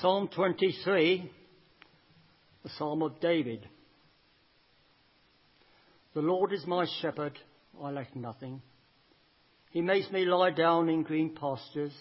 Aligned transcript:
Psalm 0.00 0.28
23, 0.28 1.28
the 2.62 2.68
Psalm 2.78 3.02
of 3.02 3.18
David. 3.18 3.68
The 6.14 6.20
Lord 6.20 6.52
is 6.52 6.64
my 6.68 6.86
shepherd, 7.02 7.36
I 7.82 7.90
lack 7.90 8.14
nothing. 8.14 8.62
He 9.72 9.80
makes 9.80 10.08
me 10.12 10.24
lie 10.24 10.52
down 10.52 10.88
in 10.88 11.02
green 11.02 11.34
pastures. 11.34 11.92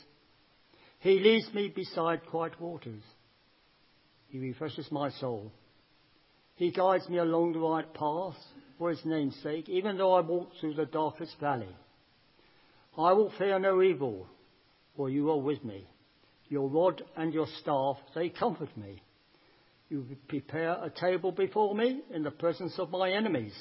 He 0.99 1.19
leads 1.19 1.51
me 1.55 1.73
beside 1.75 2.27
quiet 2.27 2.61
waters. 2.61 3.01
He 4.27 4.37
refreshes 4.37 4.91
my 4.91 5.09
soul. 5.09 5.51
He 6.53 6.69
guides 6.69 7.09
me 7.09 7.17
along 7.17 7.53
the 7.53 7.59
right 7.59 7.91
path 7.95 8.37
for 8.77 8.91
his 8.91 9.03
name's 9.05 9.37
sake, 9.41 9.69
even 9.69 9.97
though 9.97 10.13
I 10.13 10.21
walk 10.21 10.51
through 10.61 10.75
the 10.75 10.85
darkest 10.85 11.39
valley. 11.39 11.75
I 12.95 13.13
will 13.13 13.33
fear 13.39 13.57
no 13.57 13.81
evil, 13.81 14.27
for 14.95 15.09
you 15.09 15.31
are 15.31 15.39
with 15.39 15.63
me. 15.63 15.87
Your 16.49 16.69
rod 16.69 17.03
and 17.15 17.33
your 17.33 17.47
staff, 17.61 17.97
they 18.15 18.29
comfort 18.29 18.75
me. 18.77 19.01
You 19.89 20.05
prepare 20.27 20.71
a 20.83 20.89
table 20.89 21.31
before 21.31 21.73
me 21.75 22.01
in 22.13 22.23
the 22.23 22.31
presence 22.31 22.77
of 22.77 22.89
my 22.89 23.11
enemies. 23.11 23.53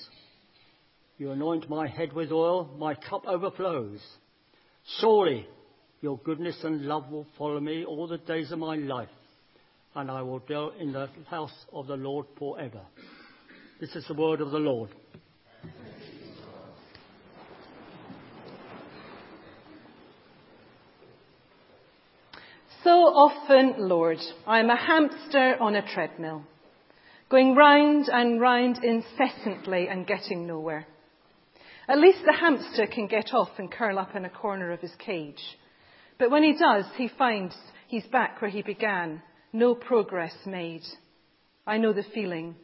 You 1.18 1.30
anoint 1.30 1.70
my 1.70 1.86
head 1.86 2.12
with 2.12 2.30
oil, 2.30 2.74
my 2.78 2.94
cup 2.94 3.26
overflows. 3.26 4.00
Surely 5.00 5.46
your 6.00 6.18
goodness 6.18 6.56
and 6.62 6.82
love 6.82 7.10
will 7.10 7.26
follow 7.38 7.58
me 7.58 7.84
all 7.84 8.06
the 8.06 8.18
days 8.18 8.52
of 8.52 8.58
my 8.58 8.76
life, 8.76 9.08
and 9.94 10.10
I 10.10 10.22
will 10.22 10.40
dwell 10.40 10.72
in 10.78 10.92
the 10.92 11.08
house 11.28 11.54
of 11.72 11.86
the 11.86 11.96
Lord 11.96 12.26
forever. 12.38 12.82
This 13.80 13.94
is 13.96 14.06
the 14.06 14.14
word 14.14 14.40
of 14.40 14.50
the 14.50 14.58
Lord. 14.58 14.90
So 22.86 22.92
often, 22.92 23.88
Lord, 23.88 24.20
I 24.46 24.60
am 24.60 24.70
a 24.70 24.76
hamster 24.76 25.56
on 25.60 25.74
a 25.74 25.82
treadmill, 25.92 26.44
going 27.28 27.56
round 27.56 28.08
and 28.08 28.40
round 28.40 28.78
incessantly 28.84 29.88
and 29.88 30.06
getting 30.06 30.46
nowhere. 30.46 30.86
At 31.88 31.98
least 31.98 32.20
the 32.24 32.32
hamster 32.32 32.86
can 32.86 33.08
get 33.08 33.34
off 33.34 33.48
and 33.58 33.72
curl 33.72 33.98
up 33.98 34.14
in 34.14 34.24
a 34.24 34.30
corner 34.30 34.70
of 34.70 34.78
his 34.78 34.94
cage. 35.04 35.42
But 36.20 36.30
when 36.30 36.44
he 36.44 36.52
does, 36.56 36.84
he 36.96 37.10
finds 37.18 37.56
he's 37.88 38.06
back 38.06 38.40
where 38.40 38.52
he 38.52 38.62
began. 38.62 39.20
No 39.52 39.74
progress 39.74 40.36
made. 40.46 40.84
I 41.66 41.78
know 41.78 41.92
the 41.92 42.04
feeling. 42.14 42.54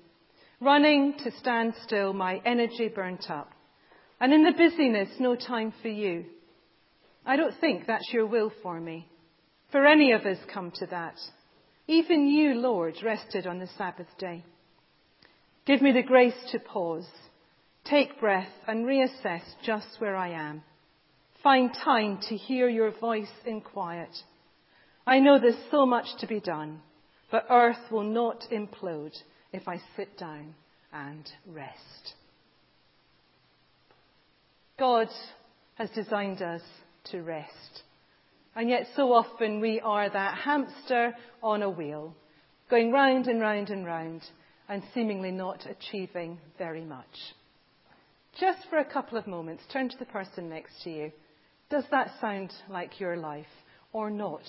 Running 0.60 1.14
to 1.24 1.32
stand 1.40 1.74
still, 1.82 2.12
my 2.12 2.40
energy 2.46 2.86
burnt 2.86 3.28
up. 3.28 3.50
And 4.20 4.32
in 4.32 4.44
the 4.44 4.52
busyness, 4.52 5.08
no 5.18 5.34
time 5.34 5.74
for 5.82 5.88
you. 5.88 6.26
I 7.26 7.34
don't 7.34 7.58
think 7.60 7.88
that's 7.88 8.12
your 8.12 8.26
will 8.26 8.52
for 8.62 8.78
me. 8.78 9.08
For 9.72 9.86
any 9.86 10.12
of 10.12 10.26
us 10.26 10.38
come 10.52 10.70
to 10.76 10.86
that. 10.86 11.14
Even 11.88 12.28
you, 12.28 12.54
Lord, 12.54 12.94
rested 13.02 13.46
on 13.46 13.58
the 13.58 13.68
Sabbath 13.78 14.06
day. 14.18 14.44
Give 15.66 15.80
me 15.80 15.92
the 15.92 16.02
grace 16.02 16.34
to 16.52 16.58
pause, 16.58 17.08
take 17.84 18.20
breath, 18.20 18.52
and 18.68 18.84
reassess 18.84 19.42
just 19.64 19.86
where 19.98 20.14
I 20.14 20.28
am. 20.30 20.62
Find 21.42 21.72
time 21.72 22.18
to 22.28 22.36
hear 22.36 22.68
your 22.68 22.92
voice 22.92 23.32
in 23.46 23.62
quiet. 23.62 24.10
I 25.06 25.18
know 25.18 25.40
there's 25.40 25.54
so 25.70 25.86
much 25.86 26.06
to 26.20 26.26
be 26.26 26.38
done, 26.38 26.80
but 27.30 27.46
earth 27.50 27.90
will 27.90 28.04
not 28.04 28.44
implode 28.52 29.16
if 29.52 29.66
I 29.66 29.80
sit 29.96 30.18
down 30.18 30.54
and 30.92 31.28
rest. 31.46 32.14
God 34.78 35.08
has 35.76 35.90
designed 35.90 36.42
us 36.42 36.62
to 37.10 37.22
rest. 37.22 37.82
And 38.54 38.68
yet, 38.68 38.86
so 38.94 39.12
often, 39.12 39.60
we 39.60 39.80
are 39.80 40.10
that 40.10 40.38
hamster 40.38 41.14
on 41.42 41.62
a 41.62 41.70
wheel, 41.70 42.14
going 42.68 42.92
round 42.92 43.26
and 43.26 43.40
round 43.40 43.70
and 43.70 43.86
round, 43.86 44.22
and 44.68 44.82
seemingly 44.92 45.30
not 45.30 45.66
achieving 45.66 46.38
very 46.58 46.84
much. 46.84 47.34
Just 48.38 48.60
for 48.68 48.78
a 48.78 48.84
couple 48.84 49.16
of 49.16 49.26
moments, 49.26 49.64
turn 49.72 49.88
to 49.88 49.96
the 49.98 50.04
person 50.04 50.48
next 50.48 50.82
to 50.84 50.90
you. 50.90 51.12
Does 51.70 51.84
that 51.90 52.10
sound 52.20 52.52
like 52.68 53.00
your 53.00 53.16
life 53.16 53.46
or 53.92 54.10
not? 54.10 54.42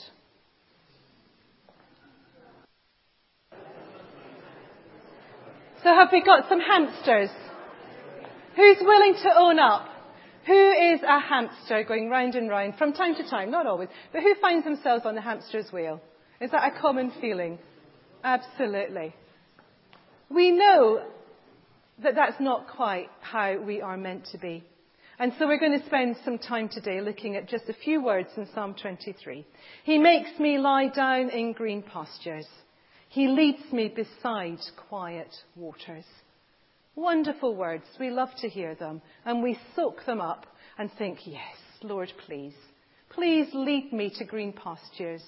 So, 5.83 5.89
have 5.89 6.09
we 6.13 6.21
got 6.23 6.47
some 6.47 6.59
hamsters? 6.61 7.29
Who's 8.55 8.77
willing 8.81 9.15
to 9.23 9.29
own 9.37 9.59
up? 9.59 9.89
Who 10.45 10.71
is 10.71 10.99
a 11.07 11.19
hamster 11.19 11.83
going 11.83 12.09
round 12.09 12.35
and 12.35 12.49
round 12.49 12.75
from 12.77 12.93
time 12.93 13.15
to 13.15 13.29
time? 13.29 13.49
Not 13.49 13.65
always, 13.65 13.89
but 14.11 14.21
who 14.23 14.35
finds 14.41 14.65
themselves 14.65 15.05
on 15.05 15.15
the 15.15 15.21
hamster's 15.21 15.71
wheel? 15.71 16.01
Is 16.41 16.51
that 16.51 16.73
a 16.75 16.79
common 16.81 17.11
feeling? 17.21 17.59
Absolutely. 18.23 19.15
We 20.29 20.51
know 20.51 21.03
that 22.03 22.15
that's 22.15 22.39
not 22.39 22.67
quite 22.67 23.09
how 23.21 23.57
we 23.59 23.81
are 23.81 23.97
meant 23.97 24.25
to 24.31 24.37
be. 24.37 24.63
And 25.19 25.31
so 25.37 25.47
we're 25.47 25.59
going 25.59 25.79
to 25.79 25.85
spend 25.85 26.17
some 26.25 26.39
time 26.39 26.67
today 26.67 26.99
looking 26.99 27.35
at 27.35 27.47
just 27.47 27.69
a 27.69 27.73
few 27.73 28.03
words 28.03 28.29
in 28.35 28.47
Psalm 28.53 28.75
23. 28.81 29.45
He 29.83 29.97
makes 29.97 30.37
me 30.39 30.57
lie 30.57 30.89
down 30.89 31.29
in 31.29 31.53
green 31.53 31.83
pastures. 31.83 32.47
He 33.09 33.27
leads 33.27 33.71
me 33.71 33.93
beside 33.95 34.57
quiet 34.89 35.33
waters. 35.55 36.05
Wonderful 36.95 37.55
words. 37.55 37.85
We 37.99 38.11
love 38.11 38.29
to 38.41 38.49
hear 38.49 38.75
them. 38.75 39.01
And 39.25 39.41
we 39.41 39.57
soak 39.75 40.05
them 40.05 40.21
up 40.21 40.45
and 40.77 40.91
think, 40.97 41.19
yes, 41.25 41.55
Lord, 41.81 42.11
please. 42.25 42.53
Please 43.09 43.47
lead 43.53 43.91
me 43.93 44.11
to 44.17 44.25
green 44.25 44.53
pastures. 44.53 45.23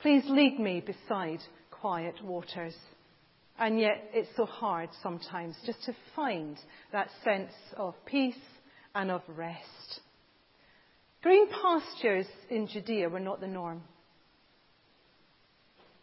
Please 0.00 0.24
lead 0.26 0.58
me 0.58 0.80
beside 0.84 1.40
quiet 1.70 2.22
waters. 2.22 2.74
And 3.58 3.78
yet 3.78 4.10
it's 4.12 4.28
so 4.36 4.46
hard 4.46 4.88
sometimes 5.02 5.56
just 5.64 5.82
to 5.84 5.94
find 6.16 6.56
that 6.92 7.08
sense 7.22 7.52
of 7.76 7.94
peace 8.06 8.34
and 8.94 9.10
of 9.10 9.22
rest. 9.28 10.00
Green 11.22 11.46
pastures 11.48 12.26
in 12.50 12.66
Judea 12.66 13.08
were 13.08 13.20
not 13.20 13.40
the 13.40 13.46
norm. 13.46 13.82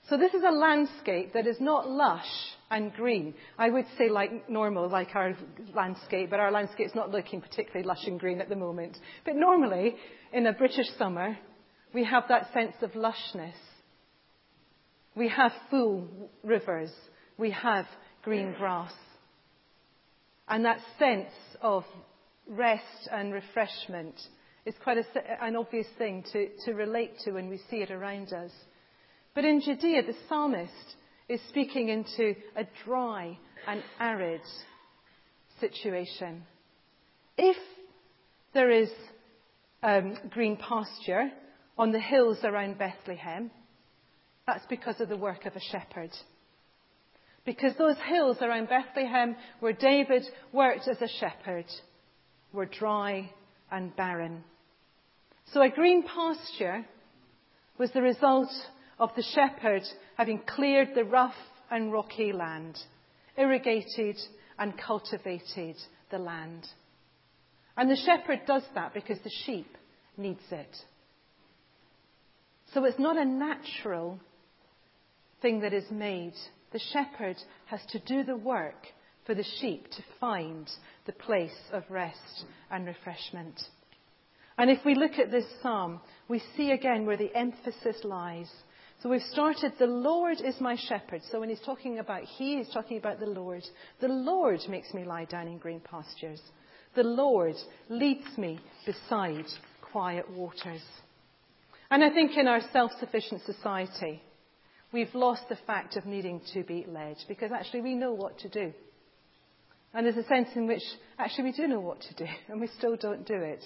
So 0.10 0.18
this 0.18 0.34
is 0.34 0.44
a 0.48 0.52
landscape 0.52 1.34
that 1.34 1.46
is 1.46 1.60
not 1.60 1.90
lush 1.90 2.26
and 2.72 2.94
green. 2.94 3.34
I 3.58 3.70
would 3.70 3.86
say 3.98 4.10
like 4.10 4.50
normal, 4.50 4.90
like 4.90 5.16
our 5.16 5.36
landscape, 5.74 6.30
but 6.30 6.40
our 6.40 6.52
landscape 6.52 6.88
is 6.88 6.96
not 6.96 7.12
looking 7.12 7.42
particularly 7.42 7.86
lush 7.86 8.06
and 8.06 8.20
green 8.20 8.42
at 8.42 8.50
the 8.50 8.56
moment. 8.56 8.98
But 9.26 9.36
normally, 9.36 9.96
in 10.32 10.46
a 10.46 10.54
British 10.54 10.88
summer, 10.98 11.38
we 11.94 12.04
have 12.04 12.24
that 12.30 12.54
sense 12.54 12.76
of 12.82 12.92
lushness. 12.92 13.56
We 15.16 15.30
have 15.30 15.52
full 15.70 16.08
rivers. 16.44 16.92
We 17.38 17.52
have 17.52 17.86
green 18.22 18.54
grass. 18.58 18.94
And 20.48 20.66
that 20.66 20.80
sense 20.98 21.32
of 21.62 21.84
rest 22.48 23.08
and 23.12 23.34
refreshment 23.34 24.20
is 24.66 24.76
quite 24.84 24.98
a, 24.98 25.44
an 25.44 25.56
obvious 25.56 25.88
thing 25.98 26.24
to, 26.32 26.50
to 26.66 26.74
relate 26.74 27.14
to 27.24 27.32
when 27.32 27.50
we 27.50 27.60
see 27.70 27.78
it 27.78 27.92
around 27.92 28.34
us. 28.34 28.52
But 29.34 29.46
in 29.46 29.62
Judea, 29.62 30.04
the 30.04 30.16
psalmist 30.28 30.96
is 31.30 31.40
speaking 31.50 31.90
into 31.90 32.36
a 32.56 32.66
dry 32.84 33.38
and 33.68 33.84
arid 34.00 34.42
situation. 35.60 36.44
If 37.38 37.58
there 38.54 38.72
is 38.72 38.90
um, 39.84 40.18
green 40.32 40.58
pasture 40.58 41.30
on 41.78 41.92
the 41.92 42.00
hills 42.00 42.40
around 42.44 42.80
Bethlehem, 42.80 43.52
that's 44.48 44.66
because 44.70 45.00
of 45.00 45.08
the 45.10 45.18
work 45.18 45.46
of 45.46 45.56
a 45.56 45.62
shepherd. 45.72 46.10
Because 47.46 47.74
those 47.78 47.96
hills 48.08 48.38
around 48.42 48.68
Bethlehem, 48.68 49.36
where 49.60 49.74
David 49.74 50.24
worked 50.52 50.88
as 50.88 51.02
a 51.02 51.08
shepherd, 51.20 51.66
were 52.52 52.66
dry 52.66 53.30
and 53.72 53.96
barren. 53.96 54.44
So 55.54 55.62
a 55.62 55.70
green 55.70 56.04
pasture 56.04 56.86
was 57.78 57.92
the 57.92 58.02
result 58.02 58.50
of 59.00 59.10
the 59.16 59.24
shepherd 59.34 59.84
having 60.20 60.40
cleared 60.40 60.90
the 60.94 61.06
rough 61.06 61.32
and 61.72 61.94
rocky 61.94 62.34
land, 62.34 62.78
irrigated 63.38 64.18
and 64.58 64.78
cultivated 64.78 65.78
the 66.12 66.18
land. 66.18 66.68
And 67.78 67.90
the 67.90 67.96
shepherd 67.96 68.42
does 68.46 68.64
that 68.76 68.94
because 68.94 69.18
the 69.24 69.32
sheep 69.46 69.78
needs 70.18 70.42
it. 70.52 70.76
So 72.74 72.84
it's 72.84 73.00
not 73.00 73.16
a 73.16 73.24
natural 73.24 74.20
thing 75.42 75.62
that 75.62 75.72
is 75.72 75.90
made. 75.90 76.34
The 76.74 76.82
shepherd 76.92 77.38
has 77.68 77.80
to 77.92 78.00
do 78.00 78.26
the 78.26 78.36
work 78.36 78.88
for 79.26 79.34
the 79.34 79.46
sheep 79.62 79.90
to 79.90 80.04
find 80.20 80.70
the 81.06 81.14
place 81.14 81.56
of 81.72 81.84
rest 81.90 82.44
and 82.70 82.86
refreshment. 82.86 83.58
And 84.58 84.70
if 84.70 84.84
we 84.84 84.96
look 84.96 85.14
at 85.14 85.32
this 85.32 85.46
psalm, 85.64 86.02
we 86.28 86.44
see 86.58 86.72
again 86.72 87.06
where 87.06 87.16
the 87.16 87.34
emphasis 87.34 88.04
lies. 88.04 88.50
So 89.02 89.10
we've 89.10 89.22
started, 89.32 89.74
the 89.80 89.88
Lord 89.88 90.42
is 90.42 90.60
my 90.60 90.76
shepherd. 90.76 91.22
So 91.32 91.40
when 91.40 91.50
he's 91.50 91.62
talking 91.62 92.00
about 92.00 92.24
he, 92.24 92.58
he's 92.58 92.74
talking 92.74 92.98
about 92.98 93.20
the 93.20 93.28
Lord. 93.28 93.64
The 94.02 94.10
Lord 94.10 94.60
makes 94.68 94.94
me 94.94 95.06
lie 95.06 95.26
down 95.26 95.48
in 95.48 95.58
green 95.58 95.80
pastures. 95.80 96.42
The 96.96 97.04
Lord 97.04 97.56
leads 97.88 98.38
me 98.38 98.60
beside 98.86 99.46
quiet 99.92 100.30
waters. 100.30 100.84
And 101.90 102.04
I 102.04 102.10
think 102.10 102.38
in 102.38 102.48
our 102.48 102.62
self-sufficient 102.74 103.44
society, 103.44 104.22
We've 104.92 105.14
lost 105.14 105.44
the 105.50 105.58
fact 105.68 105.98
of 105.98 106.06
needing 106.06 106.42
to 106.54 106.64
be 106.64 106.86
led 106.88 107.18
because 107.28 107.52
actually 107.52 107.82
we 107.82 107.94
know 107.94 108.14
what 108.14 108.40
to 108.40 108.50
do. 108.50 108.74
And 109.94 110.06
there's 110.06 110.18
a 110.18 110.28
sense 110.28 110.50
in 110.56 110.68
which 110.68 110.82
actually 111.18 111.46
we 111.46 111.52
do 111.52 111.68
know 111.68 111.80
what 111.80 112.02
to 112.02 112.14
do 112.16 112.26
and 112.48 112.60
we 112.60 112.68
still 112.78 112.96
don't 112.96 113.26
do 113.26 113.36
it. 113.36 113.64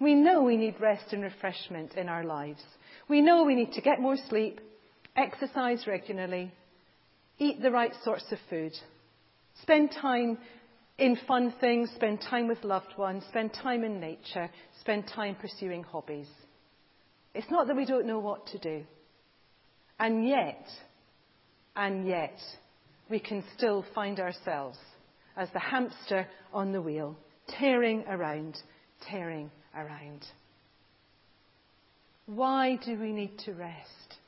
We 0.00 0.14
know 0.14 0.42
we 0.42 0.56
need 0.56 0.80
rest 0.80 1.12
and 1.12 1.22
refreshment 1.22 1.94
in 1.94 2.08
our 2.08 2.24
lives. 2.24 2.62
We 3.12 3.20
know 3.20 3.44
we 3.44 3.54
need 3.54 3.74
to 3.74 3.82
get 3.82 4.00
more 4.00 4.16
sleep, 4.30 4.58
exercise 5.14 5.86
regularly, 5.86 6.50
eat 7.38 7.60
the 7.60 7.70
right 7.70 7.92
sorts 8.04 8.24
of 8.32 8.38
food, 8.48 8.72
spend 9.60 9.92
time 10.00 10.38
in 10.96 11.18
fun 11.28 11.52
things, 11.60 11.90
spend 11.94 12.22
time 12.22 12.48
with 12.48 12.64
loved 12.64 12.96
ones, 12.96 13.22
spend 13.28 13.52
time 13.52 13.84
in 13.84 14.00
nature, 14.00 14.48
spend 14.80 15.08
time 15.14 15.34
pursuing 15.34 15.82
hobbies. 15.82 16.26
It's 17.34 17.50
not 17.50 17.66
that 17.66 17.76
we 17.76 17.84
don't 17.84 18.06
know 18.06 18.18
what 18.18 18.46
to 18.46 18.58
do. 18.58 18.82
And 20.00 20.26
yet, 20.26 20.64
and 21.76 22.06
yet, 22.06 22.38
we 23.10 23.20
can 23.20 23.44
still 23.54 23.84
find 23.94 24.20
ourselves 24.20 24.78
as 25.36 25.50
the 25.52 25.58
hamster 25.58 26.26
on 26.50 26.72
the 26.72 26.80
wheel, 26.80 27.18
tearing 27.46 28.04
around, 28.08 28.56
tearing 29.02 29.50
around. 29.76 30.24
Why 32.26 32.78
do 32.84 32.98
we 32.98 33.12
need 33.12 33.38
to 33.40 33.52
rest? 33.52 34.18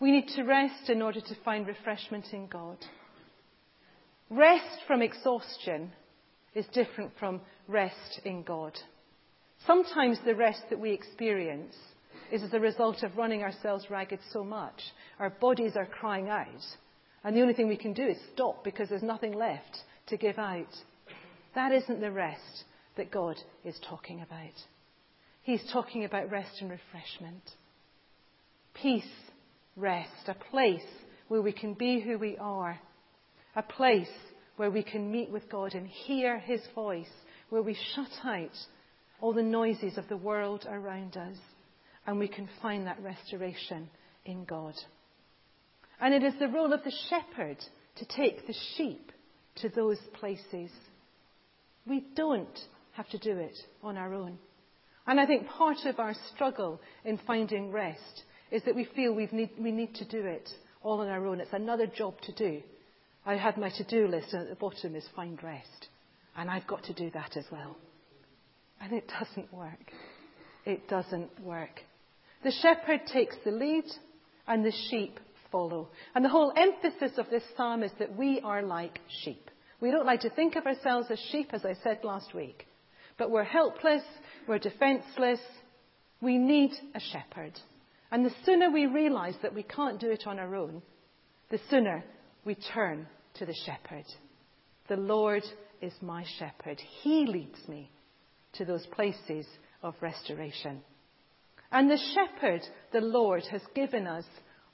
We 0.00 0.10
need 0.10 0.28
to 0.36 0.42
rest 0.42 0.90
in 0.90 1.02
order 1.02 1.20
to 1.20 1.34
find 1.44 1.66
refreshment 1.66 2.26
in 2.32 2.46
God. 2.46 2.78
Rest 4.30 4.82
from 4.86 5.02
exhaustion 5.02 5.92
is 6.54 6.66
different 6.72 7.12
from 7.18 7.40
rest 7.66 8.20
in 8.24 8.42
God. 8.42 8.78
Sometimes 9.66 10.18
the 10.24 10.34
rest 10.34 10.62
that 10.70 10.78
we 10.78 10.92
experience 10.92 11.74
is 12.30 12.42
as 12.42 12.52
a 12.52 12.60
result 12.60 13.02
of 13.02 13.16
running 13.16 13.42
ourselves 13.42 13.86
ragged 13.90 14.20
so 14.32 14.44
much. 14.44 14.80
Our 15.18 15.30
bodies 15.30 15.72
are 15.76 15.86
crying 15.86 16.28
out. 16.28 16.46
And 17.24 17.36
the 17.36 17.40
only 17.42 17.54
thing 17.54 17.68
we 17.68 17.76
can 17.76 17.94
do 17.94 18.06
is 18.06 18.18
stop 18.34 18.62
because 18.62 18.88
there's 18.88 19.02
nothing 19.02 19.32
left 19.32 19.78
to 20.08 20.16
give 20.16 20.38
out. 20.38 20.74
That 21.54 21.72
isn't 21.72 22.00
the 22.00 22.12
rest 22.12 22.64
that 22.96 23.10
God 23.10 23.36
is 23.64 23.78
talking 23.88 24.20
about. 24.20 24.52
He's 25.48 25.64
talking 25.72 26.04
about 26.04 26.30
rest 26.30 26.60
and 26.60 26.70
refreshment. 26.70 27.40
Peace, 28.74 29.02
rest, 29.76 30.28
a 30.28 30.34
place 30.34 30.84
where 31.28 31.40
we 31.40 31.52
can 31.52 31.72
be 31.72 32.00
who 32.00 32.18
we 32.18 32.36
are, 32.36 32.78
a 33.56 33.62
place 33.62 34.10
where 34.58 34.70
we 34.70 34.82
can 34.82 35.10
meet 35.10 35.30
with 35.30 35.48
God 35.48 35.72
and 35.72 35.86
hear 35.86 36.38
His 36.38 36.60
voice, 36.74 37.08
where 37.48 37.62
we 37.62 37.78
shut 37.94 38.10
out 38.26 38.54
all 39.22 39.32
the 39.32 39.42
noises 39.42 39.96
of 39.96 40.06
the 40.10 40.18
world 40.18 40.66
around 40.68 41.16
us 41.16 41.38
and 42.06 42.18
we 42.18 42.28
can 42.28 42.50
find 42.60 42.86
that 42.86 43.02
restoration 43.02 43.88
in 44.26 44.44
God. 44.44 44.74
And 45.98 46.12
it 46.12 46.24
is 46.24 46.34
the 46.38 46.48
role 46.48 46.74
of 46.74 46.84
the 46.84 46.92
shepherd 47.08 47.56
to 47.96 48.04
take 48.04 48.46
the 48.46 48.54
sheep 48.76 49.12
to 49.62 49.70
those 49.70 49.98
places. 50.20 50.70
We 51.86 52.04
don't 52.14 52.58
have 52.92 53.08
to 53.08 53.18
do 53.18 53.38
it 53.38 53.56
on 53.82 53.96
our 53.96 54.12
own. 54.12 54.38
And 55.08 55.18
I 55.18 55.24
think 55.24 55.48
part 55.48 55.78
of 55.86 55.98
our 55.98 56.14
struggle 56.34 56.80
in 57.02 57.18
finding 57.26 57.72
rest 57.72 58.24
is 58.50 58.62
that 58.64 58.76
we 58.76 58.84
feel 58.84 59.14
we 59.14 59.26
need, 59.32 59.50
we 59.58 59.72
need 59.72 59.94
to 59.94 60.04
do 60.04 60.20
it 60.20 60.48
all 60.82 61.00
on 61.00 61.08
our 61.08 61.26
own. 61.26 61.40
It's 61.40 61.52
another 61.54 61.86
job 61.86 62.20
to 62.22 62.32
do. 62.32 62.62
I 63.24 63.36
have 63.36 63.56
my 63.56 63.70
to 63.70 63.84
do 63.84 64.06
list, 64.06 64.34
and 64.34 64.42
at 64.42 64.50
the 64.50 64.54
bottom 64.54 64.94
is 64.94 65.08
find 65.16 65.42
rest. 65.42 65.88
And 66.36 66.50
I've 66.50 66.66
got 66.66 66.84
to 66.84 66.92
do 66.92 67.10
that 67.14 67.38
as 67.38 67.46
well. 67.50 67.78
And 68.82 68.92
it 68.92 69.10
doesn't 69.18 69.52
work. 69.52 69.92
It 70.66 70.88
doesn't 70.88 71.42
work. 71.42 71.80
The 72.44 72.52
shepherd 72.52 73.00
takes 73.10 73.34
the 73.46 73.50
lead 73.50 73.84
and 74.46 74.64
the 74.64 74.72
sheep 74.90 75.18
follow. 75.50 75.88
And 76.14 76.22
the 76.22 76.28
whole 76.28 76.52
emphasis 76.54 77.16
of 77.16 77.30
this 77.30 77.42
psalm 77.56 77.82
is 77.82 77.92
that 77.98 78.14
we 78.14 78.40
are 78.42 78.62
like 78.62 79.00
sheep. 79.24 79.50
We 79.80 79.90
don't 79.90 80.06
like 80.06 80.20
to 80.20 80.30
think 80.30 80.54
of 80.54 80.66
ourselves 80.66 81.06
as 81.10 81.18
sheep, 81.32 81.48
as 81.54 81.64
I 81.64 81.74
said 81.82 82.00
last 82.04 82.34
week. 82.34 82.67
But 83.18 83.30
we're 83.30 83.44
helpless, 83.44 84.02
we're 84.46 84.58
defenseless, 84.58 85.40
we 86.20 86.38
need 86.38 86.70
a 86.94 87.00
shepherd. 87.00 87.52
And 88.10 88.24
the 88.24 88.34
sooner 88.46 88.70
we 88.70 88.86
realize 88.86 89.34
that 89.42 89.54
we 89.54 89.62
can't 89.62 90.00
do 90.00 90.10
it 90.10 90.22
on 90.26 90.38
our 90.38 90.54
own, 90.54 90.82
the 91.50 91.60
sooner 91.68 92.04
we 92.44 92.54
turn 92.54 93.06
to 93.34 93.44
the 93.44 93.56
shepherd. 93.66 94.06
The 94.88 94.96
Lord 94.96 95.42
is 95.82 95.92
my 96.00 96.24
shepherd. 96.38 96.80
He 97.02 97.26
leads 97.26 97.68
me 97.68 97.90
to 98.54 98.64
those 98.64 98.86
places 98.86 99.46
of 99.82 99.94
restoration. 100.00 100.80
And 101.70 101.90
the 101.90 101.98
shepherd, 102.14 102.62
the 102.92 103.00
Lord, 103.00 103.44
has 103.50 103.62
given 103.74 104.06
us 104.06 104.24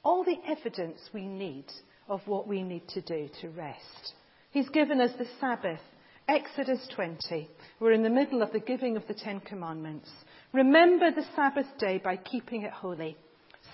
all 0.04 0.22
the 0.22 0.38
evidence 0.46 1.00
we 1.12 1.26
need 1.26 1.66
of 2.08 2.20
what 2.26 2.46
we 2.46 2.62
need 2.62 2.86
to 2.88 3.00
do 3.00 3.28
to 3.40 3.48
rest. 3.50 4.14
He's 4.50 4.68
given 4.68 5.00
us 5.00 5.10
the 5.18 5.26
Sabbath. 5.40 5.80
Exodus 6.26 6.80
20. 6.94 7.50
We're 7.80 7.92
in 7.92 8.02
the 8.02 8.08
middle 8.08 8.42
of 8.42 8.50
the 8.50 8.60
giving 8.60 8.96
of 8.96 9.06
the 9.06 9.14
Ten 9.14 9.40
Commandments. 9.40 10.08
Remember 10.54 11.10
the 11.10 11.26
Sabbath 11.36 11.66
day 11.78 12.00
by 12.02 12.16
keeping 12.16 12.62
it 12.62 12.72
holy. 12.72 13.18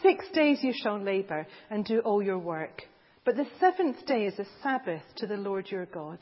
Six 0.02 0.24
days 0.34 0.58
you 0.60 0.72
shall 0.74 1.00
labor 1.00 1.46
and 1.70 1.84
do 1.84 2.00
all 2.00 2.20
your 2.20 2.40
work. 2.40 2.82
But 3.24 3.36
the 3.36 3.46
seventh 3.60 4.04
day 4.04 4.24
is 4.26 4.36
a 4.40 4.46
Sabbath 4.64 5.02
to 5.18 5.28
the 5.28 5.36
Lord 5.36 5.70
your 5.70 5.86
God. 5.86 6.18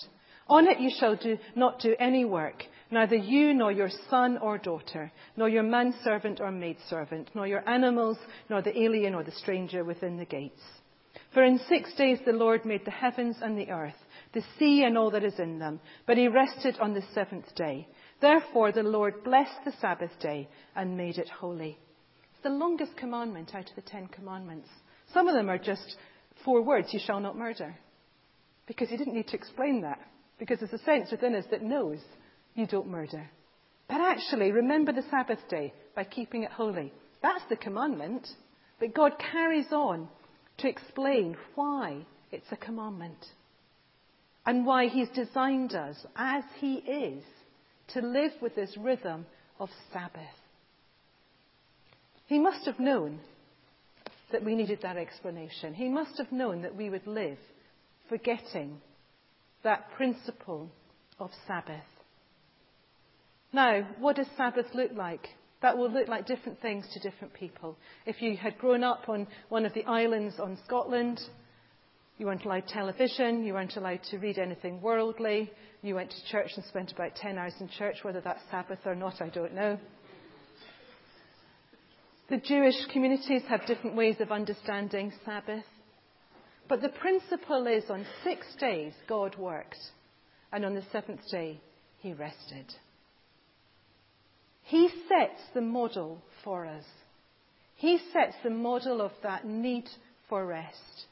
On 0.48 0.66
it 0.66 0.80
you 0.80 0.90
shall 0.98 1.16
do, 1.16 1.38
not 1.54 1.80
do 1.80 1.96
any 1.98 2.26
work, 2.26 2.62
neither 2.90 3.16
you 3.16 3.54
nor 3.54 3.72
your 3.72 3.90
son 4.10 4.36
or 4.36 4.58
daughter, 4.58 5.10
nor 5.34 5.48
your 5.48 5.62
manservant 5.62 6.42
or 6.42 6.50
maidservant, 6.50 7.30
nor 7.34 7.46
your 7.46 7.66
animals, 7.66 8.18
nor 8.50 8.60
the 8.60 8.78
alien 8.78 9.14
or 9.14 9.22
the 9.22 9.32
stranger 9.32 9.82
within 9.82 10.18
the 10.18 10.26
gates. 10.26 10.60
For 11.32 11.42
in 11.44 11.60
six 11.68 11.92
days 11.94 12.18
the 12.24 12.32
Lord 12.32 12.64
made 12.64 12.84
the 12.84 12.90
heavens 12.90 13.36
and 13.42 13.56
the 13.56 13.70
earth, 13.70 13.94
the 14.32 14.42
sea 14.58 14.84
and 14.84 14.98
all 14.98 15.10
that 15.10 15.24
is 15.24 15.38
in 15.38 15.58
them, 15.58 15.80
but 16.06 16.16
he 16.16 16.28
rested 16.28 16.78
on 16.80 16.94
the 16.94 17.02
seventh 17.14 17.54
day. 17.54 17.88
Therefore 18.20 18.72
the 18.72 18.82
Lord 18.82 19.24
blessed 19.24 19.64
the 19.64 19.72
Sabbath 19.80 20.10
day 20.20 20.48
and 20.76 20.96
made 20.96 21.18
it 21.18 21.28
holy. 21.28 21.78
It's 22.32 22.42
the 22.42 22.50
longest 22.50 22.96
commandment 22.96 23.54
out 23.54 23.68
of 23.68 23.76
the 23.76 23.82
Ten 23.82 24.06
Commandments. 24.08 24.68
Some 25.12 25.28
of 25.28 25.34
them 25.34 25.48
are 25.48 25.58
just 25.58 25.96
four 26.44 26.62
words, 26.62 26.92
you 26.92 27.00
shall 27.04 27.20
not 27.20 27.36
murder. 27.36 27.74
Because 28.66 28.90
he 28.90 28.96
didn't 28.96 29.14
need 29.14 29.28
to 29.28 29.36
explain 29.36 29.80
that. 29.82 29.98
Because 30.38 30.60
there's 30.60 30.72
a 30.72 30.84
sense 30.84 31.10
within 31.10 31.34
us 31.34 31.46
that 31.50 31.62
knows 31.62 31.98
you 32.54 32.66
don't 32.66 32.88
murder. 32.88 33.28
But 33.88 34.00
actually, 34.00 34.52
remember 34.52 34.92
the 34.92 35.04
Sabbath 35.10 35.40
day 35.48 35.72
by 35.96 36.04
keeping 36.04 36.42
it 36.42 36.52
holy. 36.52 36.92
That's 37.22 37.42
the 37.48 37.56
commandment. 37.56 38.28
But 38.78 38.94
God 38.94 39.12
carries 39.32 39.72
on 39.72 40.08
to 40.58 40.68
explain 40.68 41.36
why 41.54 42.04
it's 42.30 42.52
a 42.52 42.56
commandment 42.56 43.24
and 44.48 44.64
why 44.64 44.88
He's 44.88 45.10
designed 45.10 45.74
us 45.74 46.06
as 46.16 46.42
He 46.58 46.76
is 46.76 47.22
to 47.88 48.00
live 48.00 48.32
with 48.40 48.54
this 48.54 48.74
rhythm 48.78 49.26
of 49.60 49.68
Sabbath. 49.92 50.22
He 52.28 52.38
must 52.38 52.64
have 52.64 52.80
known 52.80 53.20
that 54.32 54.42
we 54.42 54.54
needed 54.54 54.78
that 54.80 54.96
explanation. 54.96 55.74
He 55.74 55.90
must 55.90 56.16
have 56.16 56.32
known 56.32 56.62
that 56.62 56.74
we 56.74 56.88
would 56.88 57.06
live 57.06 57.36
forgetting 58.08 58.80
that 59.64 59.90
principle 59.98 60.70
of 61.20 61.28
Sabbath. 61.46 61.84
Now, 63.52 63.86
what 63.98 64.16
does 64.16 64.28
Sabbath 64.38 64.74
look 64.74 64.92
like? 64.94 65.28
That 65.60 65.76
will 65.76 65.90
look 65.90 66.08
like 66.08 66.26
different 66.26 66.62
things 66.62 66.86
to 66.94 67.00
different 67.00 67.34
people. 67.34 67.76
If 68.06 68.22
you 68.22 68.34
had 68.38 68.56
grown 68.56 68.82
up 68.82 69.10
on 69.10 69.26
one 69.50 69.66
of 69.66 69.74
the 69.74 69.84
islands 69.84 70.36
on 70.40 70.56
Scotland, 70.64 71.20
you 72.18 72.26
weren't 72.26 72.44
allowed 72.44 72.66
television, 72.66 73.44
you 73.44 73.54
weren't 73.54 73.76
allowed 73.76 74.02
to 74.10 74.18
read 74.18 74.38
anything 74.38 74.82
worldly, 74.82 75.50
you 75.82 75.94
went 75.94 76.10
to 76.10 76.26
church 76.30 76.50
and 76.56 76.64
spent 76.64 76.92
about 76.92 77.14
10 77.14 77.38
hours 77.38 77.54
in 77.60 77.68
church, 77.68 77.98
whether 78.02 78.20
that's 78.20 78.42
Sabbath 78.50 78.80
or 78.84 78.96
not, 78.96 79.22
I 79.22 79.28
don't 79.28 79.54
know. 79.54 79.78
The 82.28 82.38
Jewish 82.38 82.74
communities 82.92 83.42
have 83.48 83.66
different 83.66 83.96
ways 83.96 84.16
of 84.20 84.32
understanding 84.32 85.12
Sabbath. 85.24 85.64
But 86.68 86.82
the 86.82 86.90
principle 86.90 87.66
is 87.66 87.84
on 87.88 88.04
six 88.22 88.46
days 88.60 88.92
God 89.08 89.36
worked, 89.38 89.78
and 90.52 90.64
on 90.64 90.74
the 90.74 90.84
seventh 90.92 91.22
day 91.30 91.60
he 92.00 92.12
rested. 92.12 92.66
He 94.64 94.90
sets 95.08 95.40
the 95.54 95.62
model 95.62 96.20
for 96.44 96.66
us. 96.66 96.84
He 97.76 97.98
sets 98.12 98.34
the 98.42 98.50
model 98.50 99.00
of 99.00 99.12
that 99.22 99.46
need 99.46 99.88
for 100.28 100.44
rest. 100.44 101.06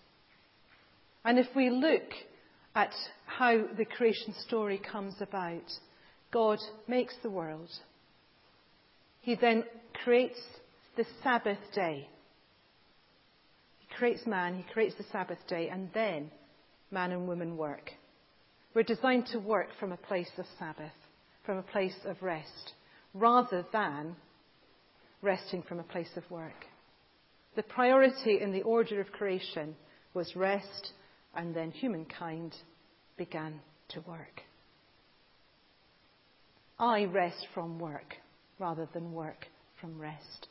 And 1.27 1.41
if 1.41 1.49
we 1.57 1.71
look 1.71 2.09
at 2.77 2.93
how 3.27 3.65
the 3.77 3.85
creation 3.85 4.33
story 4.47 4.79
comes 4.79 5.17
about, 5.21 5.73
God 6.33 6.61
makes 6.87 7.15
the 7.21 7.31
world. 7.31 7.69
He 9.23 9.35
then 9.35 9.65
creates 10.05 10.39
the 10.97 11.05
Sabbath 11.25 11.59
day. 11.75 12.09
He 13.81 13.89
creates 13.97 14.25
man, 14.25 14.57
he 14.57 14.73
creates 14.73 14.95
the 14.99 15.05
Sabbath 15.11 15.41
day, 15.49 15.69
and 15.69 15.91
then 15.93 16.31
man 16.93 17.11
and 17.11 17.27
woman 17.27 17.57
work. 17.57 17.91
We're 18.73 18.85
designed 18.85 19.27
to 19.33 19.41
work 19.41 19.71
from 19.81 19.91
a 19.91 19.97
place 19.97 20.31
of 20.39 20.47
Sabbath, 20.61 20.95
from 21.45 21.59
a 21.59 21.63
place 21.63 21.97
of 22.05 22.23
rest, 22.23 22.75
rather 23.15 23.67
than 23.73 24.15
resting 25.23 25.65
from 25.65 25.81
a 25.81 25.85
place 25.85 26.17
of 26.17 26.31
work. 26.31 26.67
The 27.57 27.65
priority 27.65 28.39
in 28.41 28.53
the 28.53 28.63
order 28.63 29.01
of 29.01 29.11
creation 29.11 29.75
was 30.15 30.37
rest, 30.37 30.93
and 31.37 31.55
then 31.55 31.71
humankind 31.71 32.55
began 33.17 33.61
to 33.89 34.01
work. 34.01 34.43
I 36.79 37.05
rest 37.05 37.47
from 37.55 37.79
work 37.79 38.17
rather 38.59 38.89
than 38.93 39.13
work 39.13 39.47
from 39.81 39.99
rest. 39.99 40.49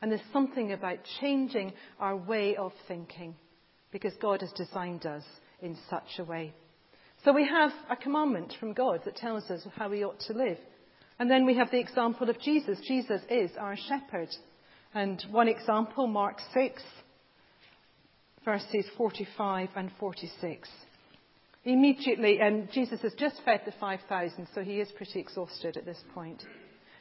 And 0.00 0.10
there's 0.10 0.20
something 0.32 0.72
about 0.72 0.98
changing 1.20 1.72
our 1.98 2.16
way 2.16 2.56
of 2.56 2.72
thinking 2.86 3.34
because 3.90 4.12
God 4.20 4.40
has 4.40 4.52
designed 4.52 5.06
us 5.06 5.24
in 5.60 5.76
such 5.90 6.18
a 6.18 6.24
way. 6.24 6.52
So 7.24 7.32
we 7.32 7.46
have 7.46 7.72
a 7.90 7.96
commandment 7.96 8.54
from 8.60 8.74
God 8.74 9.00
that 9.04 9.16
tells 9.16 9.50
us 9.50 9.66
how 9.74 9.88
we 9.88 10.04
ought 10.04 10.20
to 10.20 10.34
live. 10.34 10.58
And 11.18 11.28
then 11.28 11.46
we 11.46 11.56
have 11.56 11.70
the 11.70 11.80
example 11.80 12.30
of 12.30 12.40
Jesus. 12.40 12.78
Jesus 12.86 13.20
is 13.28 13.50
our 13.58 13.76
shepherd. 13.76 14.28
And 14.94 15.20
one 15.30 15.48
example, 15.48 16.06
Mark 16.06 16.38
6, 16.54 16.80
verses 18.44 18.86
45 18.96 19.68
and 19.76 19.90
46. 19.98 20.68
Immediately, 21.64 22.40
and 22.40 22.70
Jesus 22.72 23.00
has 23.02 23.14
just 23.14 23.42
fed 23.44 23.62
the 23.66 23.72
5,000, 23.80 24.48
so 24.54 24.62
he 24.62 24.80
is 24.80 24.90
pretty 24.92 25.20
exhausted 25.20 25.76
at 25.76 25.84
this 25.84 26.02
point. 26.14 26.42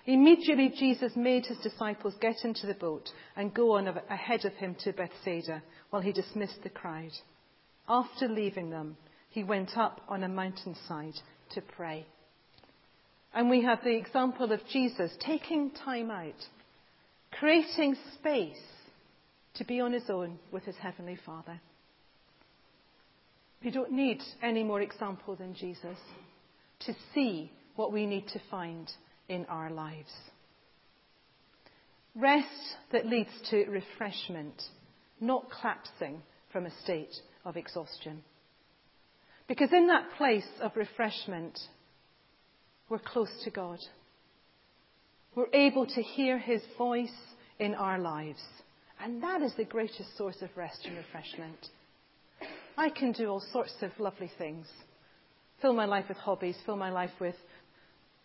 Immediately, 0.05 0.73
Jesus 0.77 1.11
made 1.15 1.45
his 1.45 1.57
disciples 1.59 2.15
get 2.21 2.37
into 2.43 2.65
the 2.65 2.73
boat 2.73 3.09
and 3.35 3.53
go 3.53 3.77
on 3.77 3.87
ahead 4.09 4.45
of 4.45 4.53
him 4.53 4.75
to 4.83 4.93
Bethsaida 4.93 5.61
while 5.89 6.01
he 6.01 6.11
dismissed 6.11 6.63
the 6.63 6.69
crowd. 6.69 7.11
After 7.89 8.27
leaving 8.27 8.69
them, 8.69 8.97
he 9.29 9.43
went 9.43 9.77
up 9.77 10.01
on 10.07 10.23
a 10.23 10.29
mountainside 10.29 11.19
to 11.53 11.61
pray. 11.61 12.05
And 13.33 13.49
we 13.49 13.63
have 13.63 13.83
the 13.83 13.95
example 13.95 14.51
of 14.51 14.65
Jesus 14.71 15.11
taking 15.19 15.71
time 15.71 16.09
out, 16.09 16.45
creating 17.31 17.95
space 18.15 18.57
to 19.57 19.65
be 19.65 19.79
on 19.79 19.93
his 19.93 20.09
own 20.09 20.39
with 20.51 20.63
his 20.63 20.75
heavenly 20.75 21.17
Father. 21.25 21.59
We 23.63 23.71
don't 23.71 23.91
need 23.91 24.21
any 24.41 24.63
more 24.63 24.81
example 24.81 25.35
than 25.35 25.55
Jesus 25.55 25.97
to 26.81 26.93
see 27.13 27.51
what 27.75 27.91
we 27.91 28.05
need 28.05 28.27
to 28.29 28.41
find 28.51 28.89
in 29.27 29.45
our 29.45 29.69
lives. 29.69 30.11
Rest 32.15 32.47
that 32.91 33.05
leads 33.05 33.29
to 33.51 33.65
refreshment, 33.65 34.61
not 35.19 35.47
collapsing 35.49 36.21
from 36.51 36.65
a 36.65 36.81
state 36.83 37.15
of 37.45 37.57
exhaustion. 37.57 38.23
Because 39.47 39.71
in 39.71 39.87
that 39.87 40.11
place 40.17 40.47
of 40.61 40.75
refreshment, 40.75 41.57
we're 42.89 42.99
close 42.99 43.31
to 43.43 43.49
God. 43.49 43.79
We're 45.35 45.53
able 45.53 45.85
to 45.85 46.01
hear 46.01 46.37
His 46.37 46.61
voice 46.77 47.09
in 47.59 47.75
our 47.75 47.99
lives. 47.99 48.41
And 49.01 49.21
that 49.23 49.41
is 49.41 49.53
the 49.55 49.65
greatest 49.65 50.17
source 50.17 50.41
of 50.41 50.49
rest 50.55 50.85
and 50.85 50.97
refreshment. 50.97 51.67
I 52.77 52.89
can 52.89 53.11
do 53.11 53.27
all 53.27 53.43
sorts 53.51 53.75
of 53.81 53.91
lovely 53.99 54.31
things. 54.37 54.67
Fill 55.61 55.73
my 55.73 55.85
life 55.85 56.05
with 56.09 56.17
hobbies, 56.17 56.57
fill 56.65 56.75
my 56.75 56.91
life 56.91 57.11
with 57.19 57.35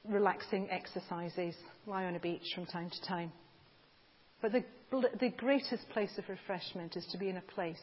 relaxing 0.08 0.68
exercises, 0.70 1.54
lie 1.86 2.04
on 2.04 2.16
a 2.16 2.20
beach 2.20 2.42
from 2.54 2.66
time 2.66 2.90
to 2.90 3.08
time. 3.08 3.32
But 4.40 4.52
the, 4.52 4.64
the 5.20 5.30
greatest 5.30 5.88
place 5.90 6.12
of 6.18 6.28
refreshment 6.28 6.96
is 6.96 7.06
to 7.12 7.18
be 7.18 7.28
in 7.28 7.36
a 7.36 7.52
place 7.54 7.80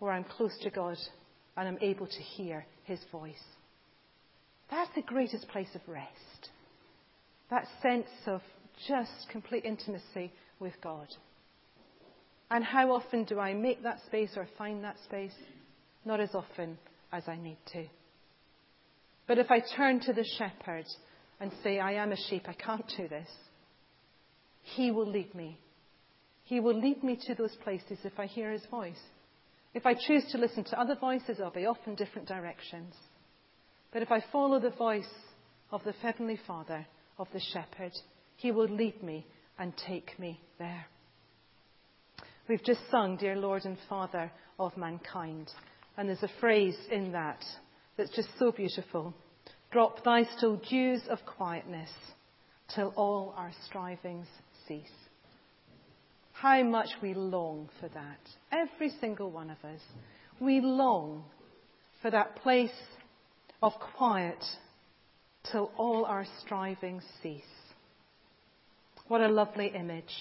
where 0.00 0.12
I'm 0.12 0.24
close 0.24 0.56
to 0.62 0.70
God 0.70 0.98
and 1.56 1.68
I'm 1.68 1.78
able 1.80 2.06
to 2.06 2.22
hear 2.36 2.66
His 2.84 2.98
voice. 3.12 3.42
That's 4.70 4.90
the 4.94 5.02
greatest 5.02 5.48
place 5.48 5.68
of 5.74 5.80
rest. 5.86 6.50
That 7.50 7.66
sense 7.80 8.08
of 8.26 8.40
just 8.88 9.28
complete 9.30 9.64
intimacy 9.64 10.32
with 10.58 10.74
God. 10.82 11.06
And 12.54 12.62
how 12.62 12.92
often 12.92 13.24
do 13.24 13.40
I 13.40 13.52
make 13.52 13.82
that 13.82 13.98
space 14.06 14.30
or 14.36 14.46
find 14.56 14.84
that 14.84 14.96
space? 15.02 15.34
Not 16.04 16.20
as 16.20 16.36
often 16.36 16.78
as 17.12 17.24
I 17.26 17.34
need 17.34 17.58
to. 17.72 17.84
But 19.26 19.38
if 19.38 19.50
I 19.50 19.58
turn 19.76 19.98
to 20.02 20.12
the 20.12 20.24
shepherd 20.38 20.84
and 21.40 21.50
say, 21.64 21.80
I 21.80 21.94
am 21.94 22.12
a 22.12 22.16
sheep, 22.28 22.44
I 22.46 22.52
can't 22.52 22.86
do 22.96 23.08
this, 23.08 23.26
he 24.62 24.92
will 24.92 25.10
lead 25.10 25.34
me. 25.34 25.58
He 26.44 26.60
will 26.60 26.80
lead 26.80 27.02
me 27.02 27.18
to 27.26 27.34
those 27.34 27.56
places 27.64 27.98
if 28.04 28.20
I 28.20 28.26
hear 28.26 28.52
his 28.52 28.64
voice. 28.70 29.02
If 29.74 29.84
I 29.84 29.94
choose 29.94 30.24
to 30.30 30.38
listen 30.38 30.62
to 30.62 30.80
other 30.80 30.94
voices, 30.94 31.40
I'll 31.42 31.50
be 31.50 31.66
off 31.66 31.78
in 31.88 31.96
different 31.96 32.28
directions. 32.28 32.94
But 33.92 34.02
if 34.02 34.12
I 34.12 34.22
follow 34.30 34.60
the 34.60 34.70
voice 34.70 35.12
of 35.72 35.82
the 35.82 35.92
Heavenly 36.00 36.38
Father, 36.46 36.86
of 37.18 37.26
the 37.32 37.40
Shepherd, 37.52 37.94
He 38.36 38.52
will 38.52 38.68
lead 38.68 39.02
me 39.02 39.26
and 39.58 39.72
take 39.76 40.16
me 40.20 40.40
there. 40.60 40.86
We've 42.46 42.62
just 42.62 42.80
sung, 42.90 43.16
Dear 43.16 43.36
Lord 43.36 43.64
and 43.64 43.78
Father 43.88 44.30
of 44.58 44.76
mankind. 44.76 45.50
And 45.96 46.08
there's 46.08 46.22
a 46.22 46.40
phrase 46.40 46.76
in 46.90 47.12
that 47.12 47.42
that's 47.96 48.14
just 48.14 48.28
so 48.38 48.52
beautiful. 48.52 49.14
Drop 49.70 50.04
thy 50.04 50.24
still 50.36 50.56
dews 50.56 51.00
of 51.08 51.18
quietness 51.24 51.88
till 52.74 52.92
all 52.96 53.32
our 53.36 53.50
strivings 53.66 54.26
cease. 54.68 54.84
How 56.32 56.62
much 56.62 56.88
we 57.00 57.14
long 57.14 57.70
for 57.80 57.88
that. 57.88 58.20
Every 58.52 58.90
single 59.00 59.30
one 59.30 59.48
of 59.48 59.64
us. 59.64 59.80
We 60.38 60.60
long 60.60 61.24
for 62.02 62.10
that 62.10 62.36
place 62.42 62.70
of 63.62 63.72
quiet 63.96 64.44
till 65.50 65.72
all 65.78 66.04
our 66.04 66.26
strivings 66.42 67.04
cease. 67.22 67.42
What 69.08 69.22
a 69.22 69.28
lovely 69.28 69.68
image. 69.68 70.12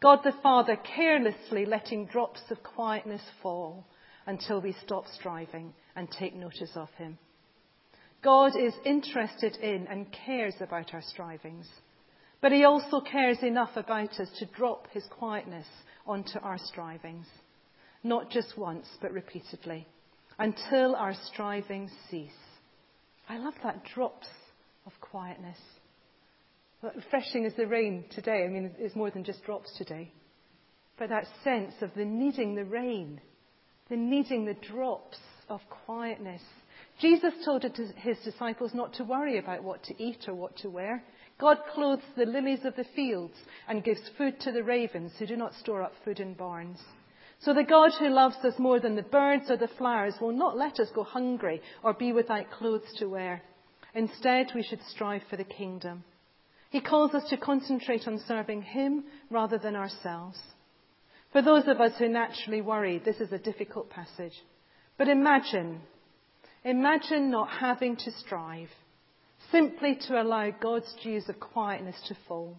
God 0.00 0.20
the 0.24 0.32
Father 0.42 0.76
carelessly 0.76 1.66
letting 1.66 2.06
drops 2.06 2.40
of 2.50 2.62
quietness 2.62 3.22
fall 3.42 3.86
until 4.26 4.60
we 4.60 4.74
stop 4.84 5.04
striving 5.14 5.74
and 5.94 6.10
take 6.10 6.34
notice 6.34 6.70
of 6.74 6.88
Him. 6.96 7.18
God 8.22 8.52
is 8.58 8.74
interested 8.84 9.56
in 9.56 9.86
and 9.88 10.06
cares 10.12 10.54
about 10.60 10.94
our 10.94 11.02
strivings, 11.02 11.68
but 12.40 12.52
He 12.52 12.64
also 12.64 13.00
cares 13.00 13.42
enough 13.42 13.76
about 13.76 14.18
us 14.18 14.28
to 14.38 14.46
drop 14.46 14.88
His 14.92 15.04
quietness 15.10 15.66
onto 16.06 16.38
our 16.38 16.58
strivings, 16.58 17.26
not 18.02 18.30
just 18.30 18.56
once, 18.56 18.86
but 19.02 19.12
repeatedly, 19.12 19.86
until 20.38 20.94
our 20.96 21.14
strivings 21.30 21.90
cease. 22.10 22.30
I 23.28 23.36
love 23.36 23.54
that 23.62 23.84
drops 23.84 24.28
of 24.86 24.92
quietness. 25.02 25.58
Refreshing 26.82 27.44
as 27.44 27.54
the 27.54 27.66
rain 27.66 28.04
today. 28.10 28.44
I 28.44 28.48
mean, 28.48 28.70
it's 28.78 28.96
more 28.96 29.10
than 29.10 29.24
just 29.24 29.44
drops 29.44 29.70
today. 29.76 30.12
But 30.98 31.10
that 31.10 31.26
sense 31.44 31.74
of 31.82 31.90
the 31.94 32.04
needing 32.04 32.54
the 32.54 32.64
rain, 32.64 33.20
the 33.88 33.96
needing 33.96 34.44
the 34.46 34.54
drops 34.54 35.18
of 35.48 35.60
quietness. 35.84 36.42
Jesus 37.00 37.34
told 37.44 37.64
his 37.64 38.18
disciples 38.24 38.72
not 38.74 38.94
to 38.94 39.04
worry 39.04 39.38
about 39.38 39.62
what 39.62 39.82
to 39.84 40.02
eat 40.02 40.24
or 40.28 40.34
what 40.34 40.56
to 40.58 40.70
wear. 40.70 41.02
God 41.38 41.58
clothes 41.74 42.02
the 42.16 42.26
lilies 42.26 42.64
of 42.64 42.76
the 42.76 42.84
fields 42.94 43.34
and 43.68 43.84
gives 43.84 44.00
food 44.18 44.38
to 44.40 44.52
the 44.52 44.62
ravens 44.62 45.12
who 45.18 45.26
do 45.26 45.36
not 45.36 45.54
store 45.54 45.82
up 45.82 45.92
food 46.04 46.20
in 46.20 46.34
barns. 46.34 46.78
So 47.40 47.54
the 47.54 47.64
God 47.64 47.92
who 47.98 48.08
loves 48.08 48.36
us 48.44 48.58
more 48.58 48.80
than 48.80 48.96
the 48.96 49.02
birds 49.02 49.50
or 49.50 49.56
the 49.56 49.68
flowers 49.78 50.14
will 50.20 50.32
not 50.32 50.58
let 50.58 50.78
us 50.78 50.88
go 50.94 51.02
hungry 51.02 51.62
or 51.82 51.94
be 51.94 52.12
without 52.12 52.50
clothes 52.50 52.92
to 52.98 53.06
wear. 53.06 53.42
Instead, 53.94 54.52
we 54.54 54.62
should 54.62 54.82
strive 54.90 55.22
for 55.30 55.36
the 55.36 55.44
kingdom. 55.44 56.04
He 56.70 56.80
calls 56.80 57.14
us 57.14 57.28
to 57.30 57.36
concentrate 57.36 58.06
on 58.06 58.22
serving 58.26 58.62
Him 58.62 59.04
rather 59.28 59.58
than 59.58 59.76
ourselves. 59.76 60.38
For 61.32 61.42
those 61.42 61.66
of 61.66 61.80
us 61.80 61.92
who 61.98 62.08
naturally 62.08 62.60
worry, 62.60 62.98
this 62.98 63.20
is 63.20 63.32
a 63.32 63.38
difficult 63.38 63.90
passage. 63.90 64.32
But 64.96 65.08
imagine, 65.08 65.80
imagine 66.64 67.30
not 67.30 67.48
having 67.50 67.96
to 67.96 68.12
strive, 68.12 68.68
simply 69.50 69.98
to 70.08 70.20
allow 70.20 70.50
God's 70.50 70.92
dews 71.02 71.28
of 71.28 71.40
quietness 71.40 71.96
to 72.08 72.16
fall 72.28 72.56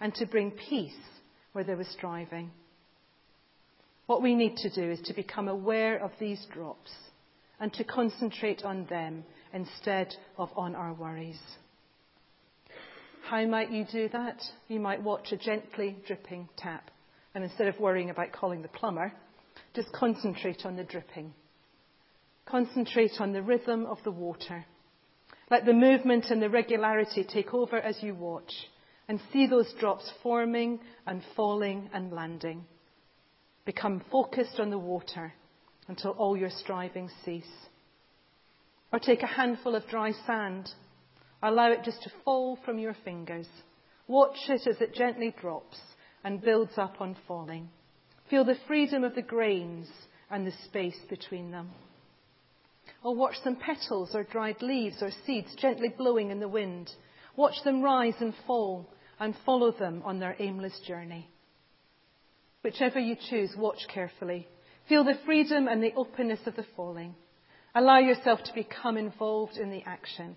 and 0.00 0.14
to 0.16 0.26
bring 0.26 0.50
peace 0.50 0.92
where 1.52 1.64
there 1.64 1.76
was 1.76 1.88
striving. 1.88 2.50
What 4.06 4.22
we 4.22 4.34
need 4.34 4.56
to 4.58 4.70
do 4.70 4.90
is 4.90 5.00
to 5.06 5.14
become 5.14 5.48
aware 5.48 5.98
of 5.98 6.10
these 6.20 6.44
drops 6.52 6.92
and 7.58 7.72
to 7.74 7.84
concentrate 7.84 8.64
on 8.64 8.84
them 8.86 9.24
instead 9.52 10.14
of 10.36 10.50
on 10.56 10.74
our 10.74 10.92
worries. 10.92 11.40
How 13.28 13.44
might 13.44 13.72
you 13.72 13.84
do 13.90 14.08
that? 14.10 14.40
You 14.68 14.78
might 14.78 15.02
watch 15.02 15.32
a 15.32 15.36
gently 15.36 15.96
dripping 16.06 16.48
tap, 16.56 16.92
and 17.34 17.42
instead 17.42 17.66
of 17.66 17.80
worrying 17.80 18.08
about 18.08 18.30
calling 18.30 18.62
the 18.62 18.68
plumber, 18.68 19.12
just 19.74 19.92
concentrate 19.92 20.64
on 20.64 20.76
the 20.76 20.84
dripping. 20.84 21.34
Concentrate 22.44 23.14
on 23.18 23.32
the 23.32 23.42
rhythm 23.42 23.84
of 23.84 23.98
the 24.04 24.12
water. 24.12 24.64
Let 25.50 25.64
the 25.66 25.72
movement 25.72 26.26
and 26.26 26.40
the 26.40 26.48
regularity 26.48 27.24
take 27.24 27.52
over 27.52 27.76
as 27.80 28.00
you 28.00 28.14
watch 28.14 28.52
and 29.08 29.20
see 29.32 29.48
those 29.48 29.74
drops 29.80 30.08
forming 30.22 30.78
and 31.04 31.20
falling 31.34 31.90
and 31.92 32.12
landing. 32.12 32.64
Become 33.64 34.04
focused 34.12 34.60
on 34.60 34.70
the 34.70 34.78
water 34.78 35.32
until 35.88 36.12
all 36.12 36.36
your 36.36 36.50
striving 36.50 37.10
cease. 37.24 37.44
Or 38.92 39.00
take 39.00 39.24
a 39.24 39.26
handful 39.26 39.74
of 39.74 39.88
dry 39.88 40.12
sand. 40.28 40.70
Allow 41.46 41.70
it 41.70 41.84
just 41.84 42.02
to 42.02 42.10
fall 42.24 42.58
from 42.64 42.76
your 42.80 42.96
fingers. 43.04 43.46
Watch 44.08 44.36
it 44.48 44.66
as 44.66 44.80
it 44.80 44.96
gently 44.96 45.32
drops 45.40 45.78
and 46.24 46.42
builds 46.42 46.76
up 46.76 47.00
on 47.00 47.16
falling. 47.28 47.68
Feel 48.28 48.44
the 48.44 48.58
freedom 48.66 49.04
of 49.04 49.14
the 49.14 49.22
grains 49.22 49.86
and 50.28 50.44
the 50.44 50.52
space 50.64 50.98
between 51.08 51.52
them. 51.52 51.70
Or 53.04 53.14
watch 53.14 53.36
some 53.44 53.54
petals 53.54 54.10
or 54.12 54.24
dried 54.24 54.60
leaves 54.60 54.96
or 55.00 55.10
seeds 55.24 55.54
gently 55.54 55.88
blowing 55.96 56.32
in 56.32 56.40
the 56.40 56.48
wind. 56.48 56.90
Watch 57.36 57.62
them 57.62 57.80
rise 57.80 58.16
and 58.18 58.34
fall 58.44 58.90
and 59.20 59.32
follow 59.46 59.70
them 59.70 60.02
on 60.04 60.18
their 60.18 60.34
aimless 60.40 60.80
journey. 60.84 61.28
Whichever 62.64 62.98
you 62.98 63.14
choose, 63.30 63.54
watch 63.56 63.86
carefully. 63.86 64.48
Feel 64.88 65.04
the 65.04 65.20
freedom 65.24 65.68
and 65.68 65.80
the 65.80 65.94
openness 65.94 66.40
of 66.44 66.56
the 66.56 66.66
falling. 66.74 67.14
Allow 67.72 68.00
yourself 68.00 68.42
to 68.42 68.52
become 68.52 68.96
involved 68.96 69.58
in 69.58 69.70
the 69.70 69.84
action 69.86 70.36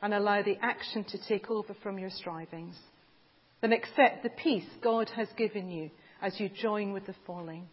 and 0.00 0.14
allow 0.14 0.42
the 0.42 0.56
action 0.62 1.04
to 1.04 1.18
take 1.28 1.50
over 1.50 1.74
from 1.82 1.98
your 1.98 2.10
strivings. 2.10 2.76
Then 3.60 3.72
accept 3.72 4.22
the 4.22 4.30
peace 4.30 4.68
God 4.82 5.10
has 5.16 5.28
given 5.36 5.70
you 5.70 5.90
as 6.22 6.38
you 6.38 6.48
join 6.48 6.92
with 6.92 7.06
the 7.06 7.14
falling. 7.26 7.68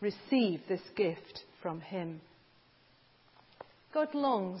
Receive 0.00 0.60
this 0.68 0.82
gift 0.96 1.44
from 1.62 1.80
Him. 1.80 2.20
God 3.94 4.14
longs 4.14 4.60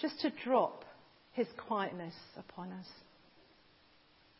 just 0.00 0.20
to 0.20 0.32
drop 0.44 0.84
His 1.32 1.46
quietness 1.56 2.14
upon 2.36 2.72
us, 2.72 2.86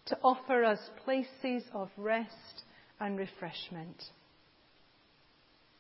to 0.07 0.19
offer 0.23 0.65
us 0.65 0.81
places 1.05 1.63
of 1.73 1.91
rest 1.97 2.63
and 3.01 3.19
refreshment. 3.19 4.03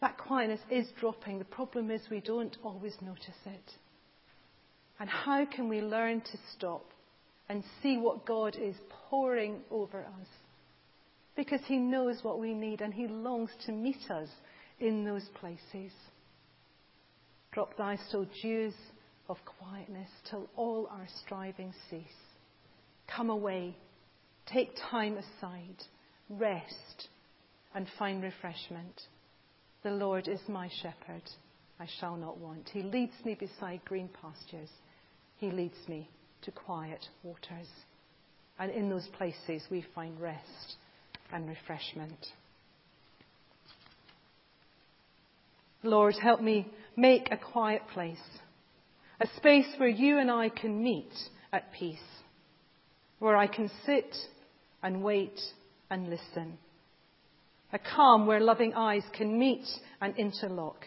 That 0.00 0.16
quietness 0.16 0.60
is 0.70 0.86
dropping. 1.00 1.38
The 1.38 1.44
problem 1.44 1.90
is 1.90 2.00
we 2.10 2.20
don't 2.20 2.56
always 2.62 2.94
notice 3.02 3.40
it. 3.46 3.72
And 5.00 5.08
how 5.08 5.44
can 5.44 5.68
we 5.68 5.80
learn 5.80 6.20
to 6.20 6.38
stop 6.56 6.84
and 7.48 7.62
see 7.82 7.98
what 7.98 8.26
God 8.26 8.56
is 8.60 8.74
pouring 9.08 9.60
over 9.70 10.00
us? 10.00 10.28
Because 11.36 11.60
He 11.66 11.78
knows 11.78 12.18
what 12.22 12.40
we 12.40 12.52
need 12.52 12.80
and 12.80 12.92
He 12.92 13.06
longs 13.06 13.50
to 13.66 13.72
meet 13.72 14.10
us 14.10 14.28
in 14.80 15.04
those 15.04 15.28
places. 15.40 15.92
Drop 17.52 17.76
thy 17.76 17.96
still 18.08 18.26
dews 18.42 18.74
of 19.28 19.36
quietness 19.44 20.08
till 20.30 20.48
all 20.56 20.88
our 20.90 21.06
striving 21.24 21.72
cease. 21.90 22.02
Come 23.14 23.30
away, 23.30 23.76
take 24.46 24.70
time 24.90 25.16
aside, 25.16 25.76
rest, 26.28 27.08
and 27.74 27.86
find 27.98 28.22
refreshment. 28.22 29.00
The 29.82 29.90
Lord 29.90 30.28
is 30.28 30.40
my 30.48 30.68
shepherd, 30.82 31.22
I 31.78 31.86
shall 32.00 32.16
not 32.16 32.38
want. 32.38 32.68
He 32.72 32.82
leads 32.82 33.12
me 33.24 33.34
beside 33.34 33.84
green 33.84 34.08
pastures. 34.20 34.70
He 35.38 35.50
leads 35.50 35.76
me 35.88 36.08
to 36.42 36.50
quiet 36.50 37.04
waters. 37.22 37.68
And 38.58 38.70
in 38.72 38.90
those 38.90 39.08
places 39.16 39.62
we 39.70 39.84
find 39.94 40.20
rest 40.20 40.76
and 41.32 41.48
refreshment. 41.48 42.26
Lord, 45.82 46.14
help 46.20 46.40
me 46.40 46.66
make 46.96 47.28
a 47.30 47.36
quiet 47.36 47.82
place, 47.92 48.18
a 49.20 49.28
space 49.36 49.68
where 49.76 49.88
you 49.88 50.18
and 50.18 50.30
I 50.30 50.48
can 50.48 50.82
meet 50.82 51.12
at 51.52 51.72
peace, 51.72 51.98
where 53.20 53.36
I 53.36 53.46
can 53.46 53.70
sit 53.86 54.14
and 54.82 55.04
wait 55.04 55.38
and 55.88 56.10
listen. 56.10 56.58
A 57.72 57.78
calm 57.78 58.26
where 58.26 58.40
loving 58.40 58.74
eyes 58.74 59.04
can 59.16 59.38
meet 59.38 59.66
and 60.00 60.16
interlock. 60.16 60.86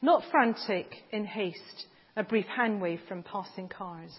Not 0.00 0.22
frantic 0.30 0.86
in 1.10 1.24
haste, 1.24 1.86
a 2.16 2.22
brief 2.22 2.46
handwave 2.46 3.00
from 3.06 3.22
passing 3.22 3.68
cars, 3.68 4.12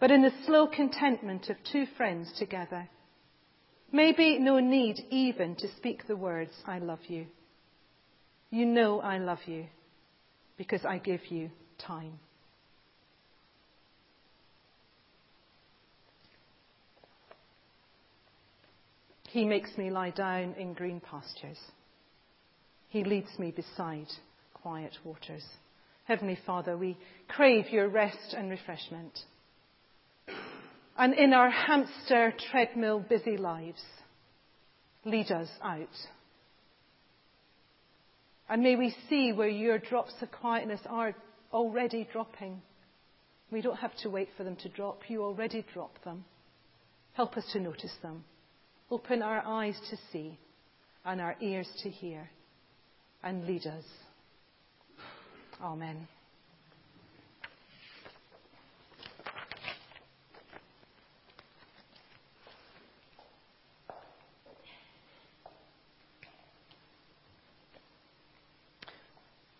but 0.00 0.10
in 0.10 0.22
the 0.22 0.32
slow 0.46 0.66
contentment 0.66 1.48
of 1.48 1.56
two 1.70 1.86
friends 1.96 2.32
together. 2.38 2.88
Maybe 3.92 4.38
no 4.38 4.58
need 4.58 5.04
even 5.10 5.54
to 5.56 5.68
speak 5.76 6.06
the 6.08 6.16
words, 6.16 6.52
I 6.66 6.78
love 6.78 7.00
you. 7.06 7.26
You 8.50 8.66
know 8.66 9.00
I 9.00 9.18
love 9.18 9.38
you 9.46 9.66
because 10.56 10.84
I 10.84 10.98
give 10.98 11.30
you 11.30 11.50
time. 11.78 12.18
He 19.28 19.46
makes 19.46 19.78
me 19.78 19.90
lie 19.90 20.10
down 20.10 20.54
in 20.58 20.74
green 20.74 21.00
pastures. 21.00 21.58
He 22.90 23.04
leads 23.04 23.38
me 23.38 23.50
beside 23.50 24.08
quiet 24.52 24.92
waters. 25.04 25.44
Heavenly 26.04 26.38
Father, 26.44 26.76
we 26.76 26.96
crave 27.28 27.70
your 27.70 27.88
rest 27.88 28.34
and 28.36 28.50
refreshment. 28.50 29.18
And 30.96 31.14
in 31.14 31.32
our 31.32 31.50
hamster 31.50 32.34
treadmill 32.50 33.00
busy 33.00 33.36
lives, 33.36 33.82
lead 35.04 35.30
us 35.30 35.48
out. 35.62 35.88
And 38.48 38.62
may 38.62 38.76
we 38.76 38.94
see 39.08 39.32
where 39.32 39.48
your 39.48 39.78
drops 39.78 40.12
of 40.20 40.30
quietness 40.30 40.80
are 40.88 41.14
already 41.52 42.06
dropping. 42.12 42.60
We 43.50 43.62
don't 43.62 43.78
have 43.78 43.96
to 43.98 44.10
wait 44.10 44.28
for 44.36 44.44
them 44.44 44.56
to 44.56 44.68
drop. 44.68 45.08
You 45.08 45.22
already 45.22 45.64
drop 45.72 46.02
them. 46.04 46.24
Help 47.14 47.36
us 47.36 47.44
to 47.52 47.60
notice 47.60 47.94
them. 48.02 48.24
Open 48.90 49.22
our 49.22 49.42
eyes 49.46 49.78
to 49.90 49.96
see 50.12 50.38
and 51.04 51.20
our 51.20 51.36
ears 51.40 51.68
to 51.82 51.90
hear 51.90 52.28
and 53.22 53.46
lead 53.46 53.66
us. 53.66 53.84
Amen. 55.62 56.08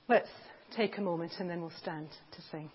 Let's 0.08 0.28
take 0.76 0.98
a 0.98 1.00
moment 1.00 1.32
and 1.38 1.48
then 1.48 1.60
we'll 1.60 1.70
stand 1.80 2.08
to 2.32 2.42
sing. 2.50 2.68